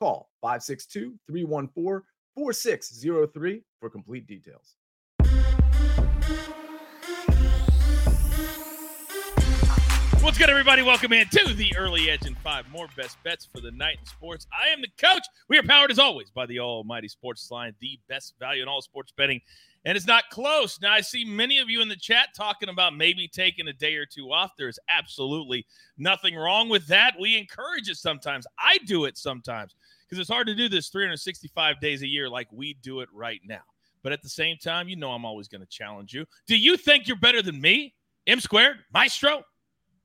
[0.00, 2.02] Call 562 314
[2.34, 4.76] 4603 for complete details.
[10.22, 10.80] What's good, everybody?
[10.80, 14.06] Welcome in to the Early Edge and five more best bets for the night in
[14.06, 14.46] sports.
[14.58, 15.24] I am the coach.
[15.50, 19.12] We are powered as always by the Almighty SportsLine, the best value in all sports
[19.14, 19.42] betting.
[19.84, 20.78] And it's not close.
[20.80, 23.94] Now, I see many of you in the chat talking about maybe taking a day
[23.94, 24.52] or two off.
[24.58, 25.66] There's absolutely
[25.96, 27.14] nothing wrong with that.
[27.18, 28.46] We encourage it sometimes.
[28.58, 29.74] I do it sometimes
[30.06, 33.40] because it's hard to do this 365 days a year like we do it right
[33.46, 33.62] now.
[34.02, 36.26] But at the same time, you know I'm always going to challenge you.
[36.46, 37.94] Do you think you're better than me?
[38.26, 39.42] M squared, Maestro,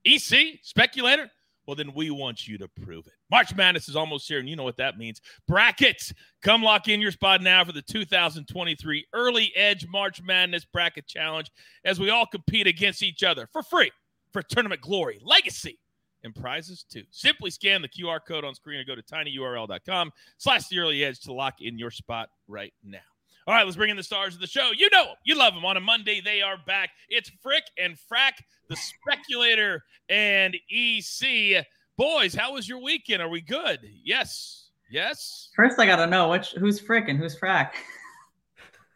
[0.05, 1.29] EC, Speculator?
[1.67, 3.13] Well, then we want you to prove it.
[3.31, 5.21] March Madness is almost here, and you know what that means.
[5.47, 6.13] Brackets.
[6.41, 11.49] Come lock in your spot now for the 2023 Early Edge March Madness Bracket Challenge
[11.83, 13.91] as we all compete against each other for free
[14.31, 15.79] for tournament glory, legacy,
[16.23, 17.03] and prizes too.
[17.09, 21.19] Simply scan the QR code on screen or go to tinyurl.com slash the early edge
[21.21, 22.99] to lock in your spot right now.
[23.47, 24.71] All right, let's bring in the stars of the show.
[24.75, 25.63] You know, them, you love them.
[25.65, 26.89] On a Monday, they are back.
[27.09, 31.63] It's Frick and Frack, the speculator and EC.
[31.95, 33.21] Boys, how was your weekend?
[33.21, 33.79] Are we good?
[34.03, 34.69] Yes.
[34.89, 35.49] Yes.
[35.55, 37.71] First, I got to know which who's Frick and who's Frack.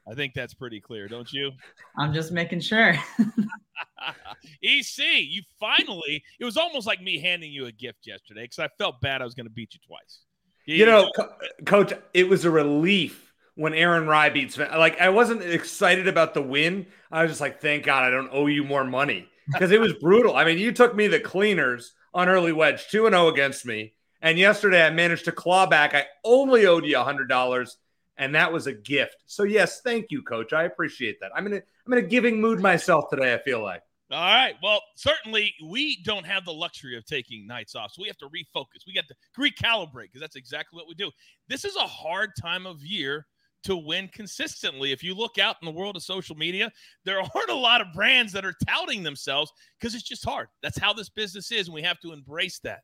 [0.09, 1.51] I think that's pretty clear, don't you?
[1.95, 2.95] I'm just making sure.
[4.63, 8.69] EC, you finally, it was almost like me handing you a gift yesterday because I
[8.79, 10.21] felt bad I was going to beat you twice.
[10.65, 11.33] You know, Co-
[11.65, 13.28] coach, it was a relief
[13.59, 16.87] when Aaron Rai beats like I wasn't excited about the win.
[17.11, 19.93] I was just like, thank God I don't owe you more money because it was
[20.01, 20.37] brutal.
[20.37, 23.65] I mean, you took me the cleaners on early wedge, two and zero oh against
[23.65, 25.93] me, and yesterday I managed to claw back.
[25.93, 27.75] I only owed you a hundred dollars,
[28.15, 29.17] and that was a gift.
[29.25, 30.53] So yes, thank you, Coach.
[30.53, 31.31] I appreciate that.
[31.35, 33.33] I'm in a I'm in a giving mood myself today.
[33.33, 33.83] I feel like.
[34.09, 34.55] All right.
[34.63, 37.91] Well, certainly we don't have the luxury of taking nights off.
[37.91, 38.87] So we have to refocus.
[38.87, 41.11] We got to recalibrate because that's exactly what we do.
[41.49, 43.27] This is a hard time of year
[43.63, 44.91] to win consistently.
[44.91, 46.71] If you look out in the world of social media,
[47.05, 50.47] there aren't a lot of brands that are touting themselves because it's just hard.
[50.61, 52.81] That's how this business is, and we have to embrace that.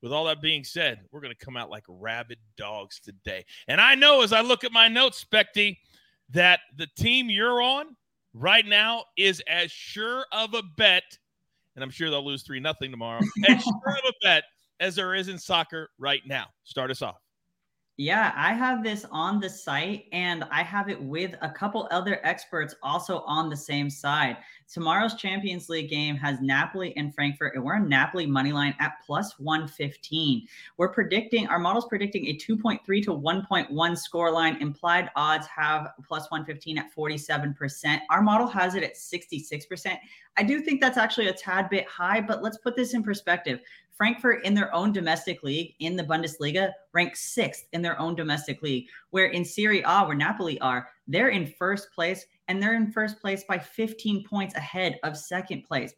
[0.00, 3.44] With all that being said, we're going to come out like rabid dogs today.
[3.66, 5.76] And I know as I look at my notes, Specty,
[6.30, 7.96] that the team you're on
[8.32, 11.02] right now is as sure of a bet,
[11.74, 14.44] and I'm sure they'll lose 3 nothing tomorrow, as sure of a bet
[14.78, 16.46] as there is in soccer right now.
[16.62, 17.16] Start us off.
[18.00, 22.20] Yeah, I have this on the site and I have it with a couple other
[22.24, 24.36] experts also on the same side.
[24.72, 28.98] Tomorrow's Champions League game has Napoli and Frankfurt, and we're on Napoli money line at
[29.04, 30.46] plus 115.
[30.76, 34.62] We're predicting, our model's predicting a 2.3 to 1.1 score line.
[34.62, 37.98] Implied odds have plus 115 at 47%.
[38.10, 39.98] Our model has it at 66%.
[40.36, 43.58] I do think that's actually a tad bit high, but let's put this in perspective.
[43.98, 48.62] Frankfurt in their own domestic league in the Bundesliga ranks sixth in their own domestic
[48.62, 52.92] league, where in Serie A, where Napoli are, they're in first place and they're in
[52.92, 55.92] first place by 15 points ahead of second place.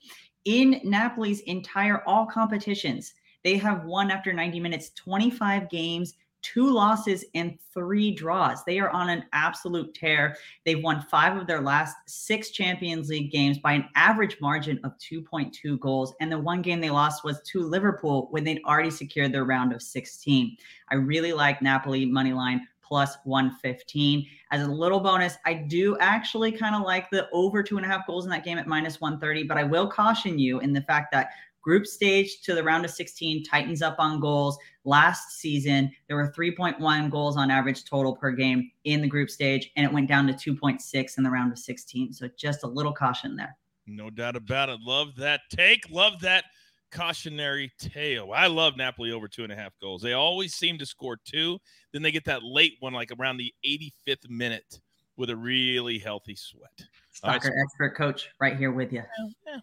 [0.47, 3.13] In Napoli's entire all competitions,
[3.45, 8.65] they have won after 90 minutes 25 games, two losses and three draws.
[8.65, 10.37] They are on an absolute tear.
[10.65, 14.97] They've won five of their last six Champions League games by an average margin of
[14.99, 16.15] 2.2 goals.
[16.21, 19.73] And the one game they lost was to Liverpool when they'd already secured their round
[19.73, 20.57] of 16.
[20.91, 24.27] I really like Napoli money line plus 115.
[24.51, 27.89] As a little bonus, I do actually kind of like the over two and a
[27.89, 30.83] half goals in that game at minus 130, but I will caution you in the
[30.83, 31.31] fact that
[31.63, 34.59] Group stage to the round of 16 tightens up on goals.
[34.85, 39.71] Last season, there were 3.1 goals on average total per game in the group stage,
[39.77, 42.15] and it went down to 2.6 in the round of 16.
[42.15, 43.57] So just a little caution there.
[43.87, 44.81] No doubt about it.
[44.83, 45.85] Love that take.
[45.91, 46.45] Love that
[46.91, 48.33] cautionary tale.
[48.35, 50.03] I love Napoli over two and a half goals.
[50.03, 51.59] They always seem to score two.
[51.93, 54.81] Then they get that late one, like around the 85th minute,
[55.21, 56.83] with a really healthy sweat.
[57.13, 59.03] Soccer right, expert coach right here with you.
[59.19, 59.59] Yeah, yeah.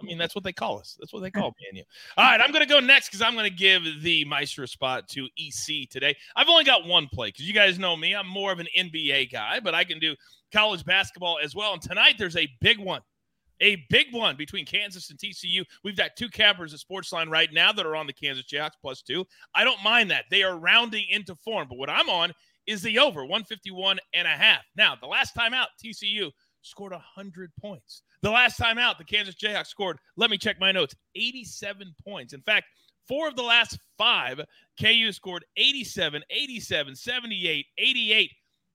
[0.00, 0.96] I mean, that's what they call us.
[0.98, 1.84] That's what they call me and you.
[2.16, 5.06] All right, I'm going to go next because I'm going to give the Maestro spot
[5.10, 6.16] to EC today.
[6.34, 8.14] I've only got one play because you guys know me.
[8.14, 10.16] I'm more of an NBA guy, but I can do
[10.50, 11.74] college basketball as well.
[11.74, 13.02] And tonight there's a big one.
[13.60, 15.64] A big one between Kansas and TCU.
[15.84, 19.02] We've got two cappers at Sportsline right now that are on the Kansas Jayhawks plus
[19.02, 19.26] two.
[19.54, 20.24] I don't mind that.
[20.30, 21.66] They are rounding into form.
[21.68, 22.32] But what I'm on
[22.66, 24.62] is the over 151 and a half.
[24.76, 26.30] Now, the last time out, TCU
[26.62, 28.02] scored 100 points.
[28.22, 32.32] The last time out, the Kansas Jayhawks scored, let me check my notes, 87 points.
[32.32, 32.66] In fact,
[33.06, 34.40] four of the last five,
[34.80, 38.30] KU scored 87, 87, 78, 88.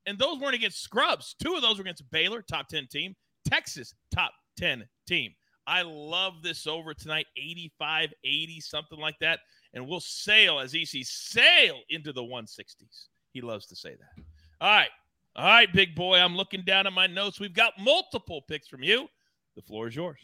[0.07, 1.35] And those weren't against scrubs.
[1.41, 3.15] Two of those were against Baylor, top 10 team,
[3.47, 5.33] Texas, top 10 team.
[5.67, 9.39] I love this over tonight, 85, 80, something like that.
[9.73, 13.07] And we'll sail as EC sail into the 160s.
[13.31, 14.23] He loves to say that.
[14.59, 14.89] All right.
[15.35, 16.17] All right, big boy.
[16.17, 17.39] I'm looking down at my notes.
[17.39, 19.07] We've got multiple picks from you.
[19.55, 20.19] The floor is yours.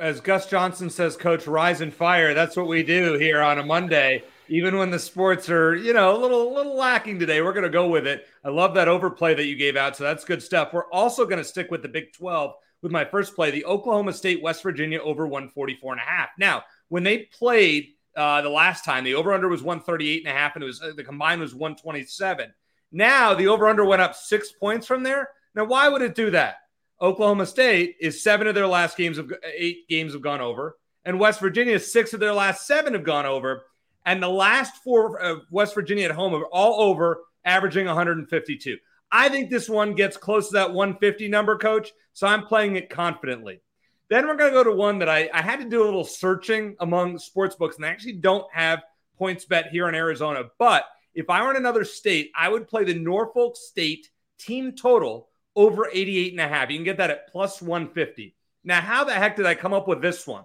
[0.00, 2.34] As Gus Johnson says, Coach, rise and fire.
[2.34, 4.24] That's what we do here on a Monday.
[4.48, 7.70] Even when the sports are, you know, a little, little lacking today, we're going to
[7.70, 8.26] go with it.
[8.44, 9.96] I love that overplay that you gave out.
[9.96, 10.72] So that's good stuff.
[10.72, 14.12] We're also going to stick with the Big 12 with my first play, the Oklahoma
[14.12, 16.30] State West Virginia over 144 and a half.
[16.38, 20.38] Now, when they played uh, the last time, the over under was 138 and a
[20.38, 22.52] half, and it was uh, the combined was 127.
[22.90, 25.30] Now the over under went up six points from there.
[25.54, 26.56] Now, why would it do that?
[27.00, 31.20] Oklahoma State is seven of their last games of eight games have gone over, and
[31.20, 33.62] West Virginia six of their last seven have gone over,
[34.04, 38.76] and the last four of West Virginia at home are all over, averaging 152.
[39.12, 41.92] I think this one gets close to that 150 number, coach.
[42.14, 43.60] So I'm playing it confidently.
[44.08, 46.04] Then we're going to go to one that I, I had to do a little
[46.04, 48.82] searching among sports books, and I actually don't have
[49.20, 50.44] PointsBet here in Arizona.
[50.58, 54.08] But if I were in another state, I would play the Norfolk State
[54.38, 56.70] team total over 88 and a half.
[56.70, 58.34] You can get that at plus 150.
[58.64, 60.44] Now, how the heck did I come up with this one?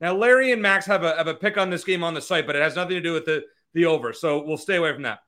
[0.00, 2.46] Now, Larry and Max have a, have a pick on this game on the site,
[2.46, 3.44] but it has nothing to do with the,
[3.74, 4.12] the over.
[4.12, 5.20] So we'll stay away from that.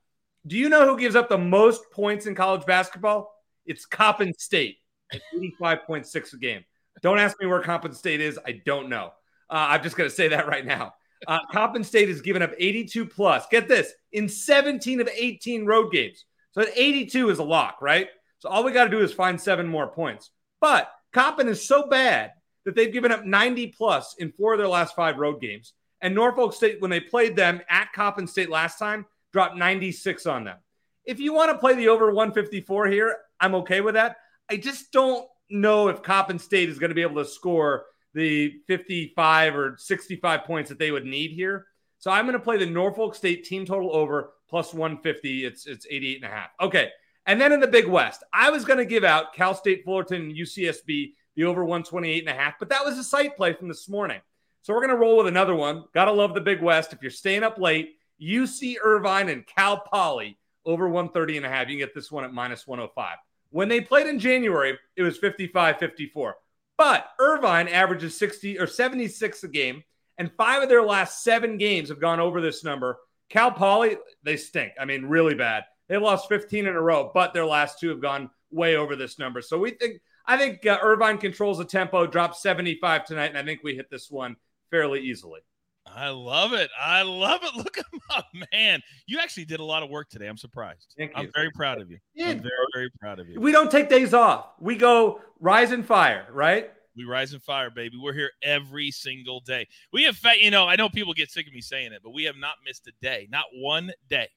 [0.46, 3.34] Do you know who gives up the most points in college basketball?
[3.66, 4.78] It's Coppin State
[5.12, 6.64] at 85.6 a game.
[7.02, 8.38] Don't ask me where Coppin State is.
[8.46, 9.12] I don't know.
[9.50, 10.94] Uh, I'm just going to say that right now.
[11.26, 13.46] Uh, Coppin State has given up 82 plus.
[13.50, 16.24] Get this in 17 of 18 road games.
[16.52, 18.08] So 82 is a lock, right?
[18.38, 20.30] So all we got to do is find seven more points.
[20.60, 22.32] But Coppin is so bad
[22.64, 25.72] that they've given up 90 plus in four of their last five road games.
[26.00, 30.44] And Norfolk State, when they played them at Coppin State last time, dropped 96 on
[30.44, 30.58] them.
[31.04, 34.16] If you want to play the over 154 here, I'm okay with that.
[34.50, 38.54] I just don't know if Coppin State is going to be able to score the
[38.66, 41.66] 55 or 65 points that they would need here.
[41.98, 45.44] So I'm going to play the Norfolk State team total over plus 150.
[45.44, 46.50] It's it's 88 and a half.
[46.60, 46.90] Okay.
[47.26, 50.34] And then in the Big West, I was going to give out Cal State Fullerton
[50.34, 53.88] UCSB the over 128 and a half, but that was a site play from this
[53.88, 54.20] morning.
[54.62, 55.84] So we're going to roll with another one.
[55.94, 56.92] Got to love the Big West.
[56.92, 61.68] If you're staying up late, UC Irvine and Cal Poly over 130 and a half.
[61.68, 63.16] You can get this one at minus 105.
[63.54, 66.34] When they played in January, it was 55 54.
[66.76, 69.84] But Irvine averages 60 or 76 a game,
[70.18, 72.98] and five of their last seven games have gone over this number.
[73.30, 74.72] Cal Poly, they stink.
[74.76, 75.62] I mean, really bad.
[75.88, 79.20] They lost 15 in a row, but their last two have gone way over this
[79.20, 79.40] number.
[79.40, 83.44] So we think, I think uh, Irvine controls the tempo, drops 75 tonight, and I
[83.44, 84.34] think we hit this one
[84.72, 85.42] fairly easily.
[85.86, 86.70] I love it.
[86.80, 87.54] I love it.
[87.56, 88.22] Look at my
[88.52, 88.82] man.
[89.06, 90.26] You actually did a lot of work today.
[90.26, 90.94] I'm surprised.
[90.96, 91.16] Thank you.
[91.22, 91.98] I'm very proud of you.
[92.14, 92.30] Yeah.
[92.30, 93.40] I'm very, very proud of you.
[93.40, 94.46] We don't take days off.
[94.60, 96.70] We go rise and fire, right?
[96.96, 97.96] We rise and fire, baby.
[98.00, 99.66] We're here every single day.
[99.92, 102.24] We have, you know, I know people get sick of me saying it, but we
[102.24, 104.28] have not missed a day, not one day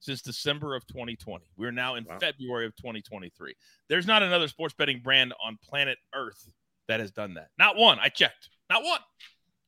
[0.00, 1.46] since December of 2020.
[1.56, 2.18] We're now in Wow.
[2.20, 3.54] February of 2023.
[3.88, 6.46] There's not another sports betting brand on planet Earth
[6.88, 7.48] that has done that.
[7.58, 7.98] Not one.
[7.98, 8.50] I checked.
[8.68, 9.00] Not one.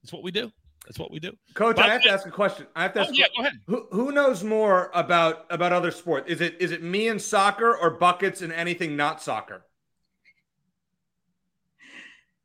[0.02, 0.52] It's what we do.
[0.86, 1.32] That's what we do.
[1.54, 2.66] Coach, By I the have to ask a question.
[2.76, 3.12] I have to Oh, ask.
[3.12, 3.58] a yeah, go ahead.
[3.66, 6.30] Who, who knows more about about other sports?
[6.30, 9.64] Is it is it me and soccer or buckets and anything not soccer?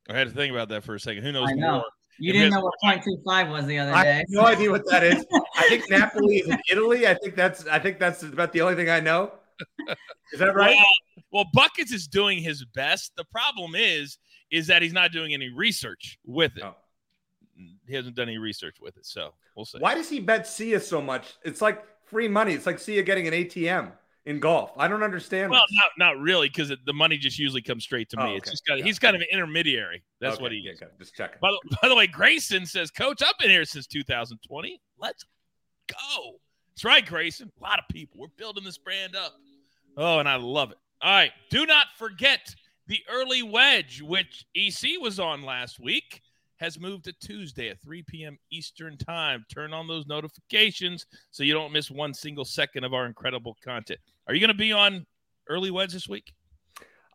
[0.10, 1.24] I had to think about that for a second.
[1.24, 1.72] Who knows I know.
[1.74, 1.86] more?
[2.20, 4.14] You didn't know what 0.25 was the other I day.
[4.18, 5.26] have no idea what that is.
[5.58, 7.08] I think Napoli is in Italy.
[7.08, 9.32] I think that's I think that's about the only thing I know.
[10.34, 10.76] Is that right?
[10.76, 10.86] Well,
[11.32, 13.14] well, Buckets is doing his best.
[13.16, 14.18] The problem is,
[14.52, 16.64] is that he's not doing any research with it.
[16.64, 16.76] Oh.
[17.88, 19.80] He hasn't done any research with it, so we'll see.
[19.80, 21.34] Why does he bet Sia so much?
[21.44, 22.54] It's like free money.
[22.54, 23.92] It's like Sia getting an ATM
[24.26, 24.72] in golf.
[24.78, 25.52] I don't understand.
[25.52, 25.78] Well, this.
[25.98, 28.34] not not really, because the money just usually comes straight to oh, me.
[28.34, 28.84] Oh, It's just Yeah.
[28.84, 30.04] he's kind of an intermediary.
[30.20, 30.82] That's Okay, what he yeah, is.
[30.82, 31.40] okay, Just checking.
[31.42, 34.80] By the, by the way, Grayson says, Coach, I've been here since 2020.
[35.00, 35.26] Let's
[35.88, 36.40] go.
[36.70, 37.52] That's right, Grayson.
[37.60, 38.20] A lot of people.
[38.22, 39.34] We're building this brand up.
[39.98, 40.78] Oh, and I love it.
[41.02, 41.32] All right.
[41.50, 42.56] Do not forget
[42.88, 46.22] the early wedge, which EC was on last week,
[46.62, 48.38] has moved to Tuesday at 3 p.m.
[48.52, 49.44] Eastern Time.
[49.54, 54.00] Turn on those notifications so you don't miss one single second of our incredible content.
[54.28, 55.08] Are you going to be on
[55.50, 56.32] early wedge this week?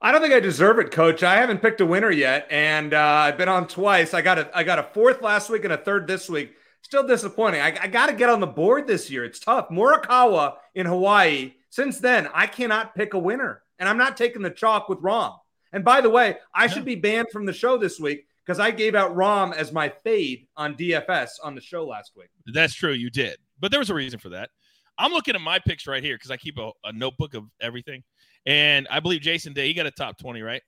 [0.02, 1.22] I don't think I deserve it, Coach.
[1.22, 4.12] I haven't picked a winner yet, and uh, I've been on twice.
[4.12, 6.54] I got a I got a fourth last week and a third this week.
[6.82, 7.62] Still disappointing.
[7.62, 9.24] I, I got to get on the board this year.
[9.24, 9.68] It's tough.
[9.70, 14.50] Morikawa in Hawaii Since then, I cannot pick a winner, and I'm not taking the
[14.50, 15.36] chalk with Rahm.
[15.72, 16.72] And by the way, I no.
[16.74, 19.88] should be banned from the show this week because I gave out Rahm as my
[19.88, 22.28] fade on DFS on the show last week.
[22.52, 24.50] That's true, you did, but there was a reason for that.
[24.98, 28.02] I'm looking at my picks right here because I keep a, a, notebook of everything,
[28.46, 30.62] and I believe Jason Day he got a top 20, right?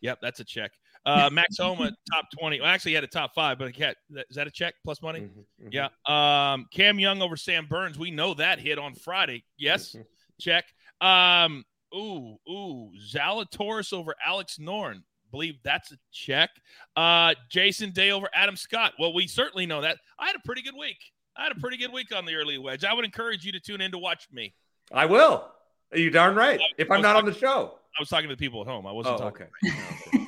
[0.00, 0.70] Yep, that's a check.
[1.04, 2.60] Uh, Max Homa top 20.
[2.60, 3.96] Well, actually, he had a top five, but he had,
[4.30, 5.20] is that a check plus money?
[5.20, 5.88] Mm-hmm, mm-hmm.
[6.06, 6.52] Yeah.
[6.52, 7.98] Um, Cam Young over Sam Burns.
[7.98, 9.44] We know that hit on Friday.
[9.58, 10.02] Yes, mm-hmm.
[10.40, 10.64] check.
[11.00, 16.50] Um, ooh, ooh, Zalatoris over Alex Noren believe that's a check.
[16.96, 18.94] Uh, Jason Day over Adam Scott.
[18.98, 19.98] Well, we certainly know that.
[20.18, 20.98] I had a pretty good week.
[21.36, 22.84] I had a pretty good week on the early wedge.
[22.84, 24.54] I would encourage you to tune in to watch me.
[24.92, 25.48] I will.
[25.92, 26.60] Are you darn right.
[26.76, 28.86] If I'm not talking, on the show, I was talking to the people at home.
[28.86, 29.46] I wasn't oh, talking.
[29.64, 29.76] Okay.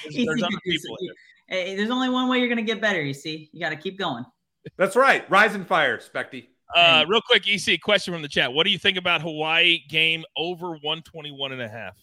[0.10, 0.96] there's, there's other people.
[1.48, 3.02] Hey, there's only one way you're going to get better.
[3.02, 4.24] You see, you got to keep going.
[4.76, 5.28] That's right.
[5.30, 6.46] Rise and fire, Specty.
[6.74, 8.52] Uh, real quick, EC question from the chat.
[8.52, 11.94] What do you think about Hawaii game over 121 and a half?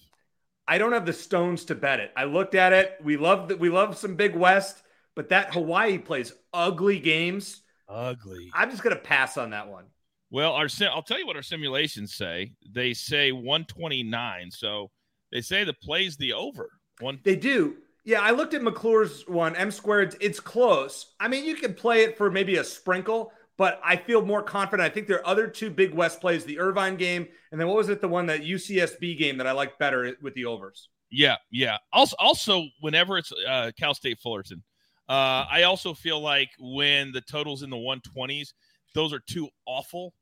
[0.68, 2.12] I don't have the stones to bet it.
[2.16, 2.98] I looked at it.
[3.04, 3.60] We love that.
[3.60, 4.84] We love some Big West,
[5.16, 7.62] but that Hawaii plays ugly games.
[7.90, 8.50] Ugly.
[8.54, 9.86] I'm just gonna pass on that one.
[10.32, 12.54] Well, our I'll tell you what our simulations say.
[12.72, 14.50] They say 129.
[14.52, 14.90] So
[15.32, 16.70] they say the plays the over.
[17.00, 17.20] One.
[17.24, 17.78] They do.
[18.06, 20.16] Yeah, I looked at McClure's one, M squared.
[20.20, 21.14] It's close.
[21.20, 24.90] I mean, you can play it for maybe a sprinkle, but I feel more confident.
[24.90, 27.78] I think there are other two big West plays: the Irvine game, and then what
[27.78, 28.02] was it?
[28.02, 30.90] The one that UCSB game that I like better with the overs.
[31.12, 31.78] Yeah, yeah.
[31.92, 34.64] Also, also, whenever it's uh, Cal State Fullerton,
[35.08, 38.50] uh, I also feel like when the totals in the 120s,
[38.96, 40.14] those are two awful.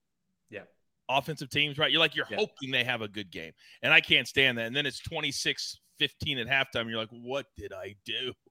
[0.50, 0.64] Yeah.
[1.10, 1.92] Offensive teams, right?
[1.92, 2.38] You're like you're yeah.
[2.38, 4.68] hoping they have a good game, and I can't stand that.
[4.68, 6.90] And then it's 26 15 at halftime.
[6.90, 8.34] You're like, what did I do?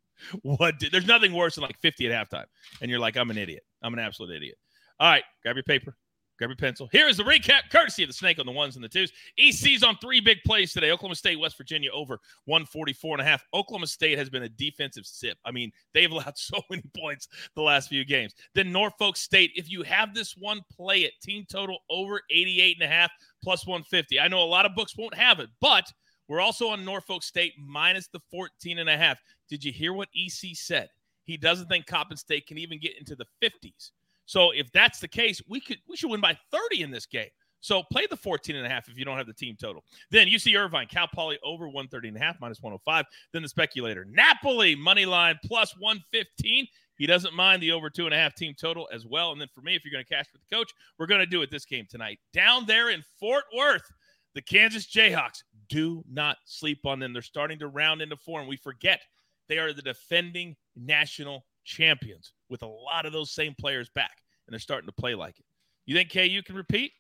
[0.43, 0.93] What did?
[0.93, 2.45] There's nothing worse than like 50 at halftime,
[2.83, 3.63] and you're like, I'm an idiot.
[3.83, 4.59] I'm an absolute idiot.
[5.01, 5.97] All right, grab your paper,
[6.39, 6.87] grab your pencil.
[6.93, 9.11] Here is the recap, courtesy of the snake on the ones and the twos.
[9.39, 10.91] EC's on three big plays today.
[10.91, 13.43] Oklahoma State, West Virginia over 144 and a half.
[13.55, 15.39] Oklahoma State has been a defensive sip.
[15.47, 18.35] I mean, they've allowed so many points the last few games.
[18.55, 21.13] Then Norfolk State, if you have this one, play it.
[21.23, 23.11] Team total over 88 and a half
[23.43, 24.21] plus 150.
[24.21, 25.91] I know a lot of books won't have it, but
[26.29, 29.17] we're also on Norfolk State minus the 14 and a half.
[29.49, 30.91] Did you hear what EC said?
[31.25, 33.93] He doesn't think Coppin State can even get into the 50s.
[34.31, 37.31] So if that's the case, we could we should win by 30 in this game.
[37.59, 39.83] So play the 14 and a half if you don't have the team total.
[40.13, 43.07] Then UC Irvine, Cal Poly over 130 and a half, minus 105.
[43.33, 46.69] Then the speculator, Napoli, money line plus 115.
[46.95, 49.33] He doesn't mind the over two and a half team total as well.
[49.33, 51.27] And then for me, if you're going to cash with the coach, we're going to
[51.27, 52.21] do it this game tonight.
[52.33, 53.91] Down there in Fort Worth,
[54.37, 57.13] the Kansas Jayhawks, do not sleep on them.
[57.13, 58.47] They're starting to round into form.
[58.47, 59.01] We forget
[59.49, 64.53] they are the defending national champions with a lot of those same players back, and
[64.53, 65.45] they're starting to play like it.
[65.87, 66.93] You think KU can repeat?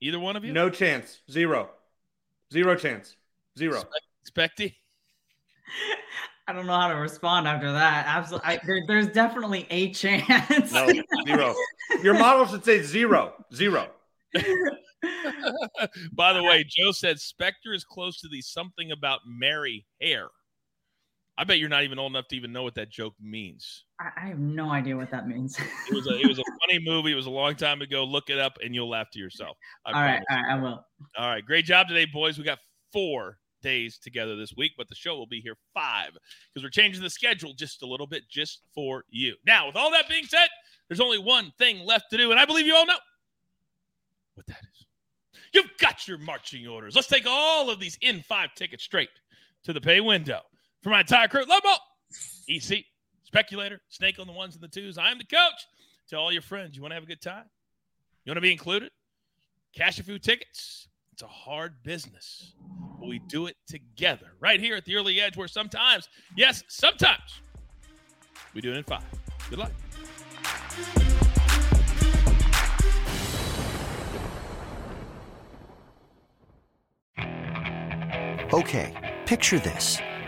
[0.00, 0.52] Either one of you?
[0.52, 1.20] No chance.
[1.30, 1.70] Zero.
[2.52, 3.16] Zero chance.
[3.58, 3.82] Zero.
[4.28, 4.74] Specty?
[6.48, 8.06] I don't know how to respond after that.
[8.08, 8.48] Absolutely.
[8.48, 10.72] I, there, there's definitely a chance.
[10.72, 10.90] No,
[11.24, 11.54] zero.
[12.02, 13.34] Your model should say zero.
[13.54, 13.88] Zero.
[16.12, 20.28] By the way, Joe said Spector is close to the something about Mary hair.
[21.40, 23.86] I bet you're not even old enough to even know what that joke means.
[23.98, 25.58] I have no idea what that means.
[25.58, 27.12] it was a it was a funny movie.
[27.12, 28.04] It was a long time ago.
[28.04, 29.56] Look it up and you'll laugh to yourself.
[29.86, 30.84] I all right, all right, I will.
[31.16, 32.36] All right, great job today, boys.
[32.36, 32.58] We got
[32.92, 36.10] four days together this week, but the show will be here five
[36.52, 39.34] because we're changing the schedule just a little bit just for you.
[39.46, 40.48] Now, with all that being said,
[40.88, 42.98] there's only one thing left to do, and I believe you all know
[44.34, 44.86] what that is.
[45.54, 46.94] You've got your marching orders.
[46.94, 49.08] Let's take all of these in five tickets straight
[49.64, 50.42] to the pay window.
[50.82, 51.76] For my entire crew, love Lobo,
[52.48, 52.86] EC,
[53.22, 54.96] Speculator, Snake on the ones and the twos.
[54.96, 55.66] I am the coach.
[56.08, 57.44] Tell all your friends you want to have a good time.
[58.24, 58.90] You want to be included?
[59.74, 60.88] Cash a few tickets.
[61.12, 62.54] It's a hard business,
[62.98, 67.42] but we do it together right here at the early edge where sometimes, yes, sometimes
[68.54, 69.04] we do it in five.
[69.50, 69.72] Good luck.
[78.52, 79.98] Okay, picture this.